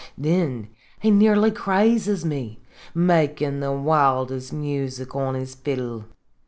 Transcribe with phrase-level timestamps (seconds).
[0.19, 0.69] "Thin
[0.99, 2.59] he nearly crazes me,
[2.95, 6.05] makin* the wildest music on his fiddle.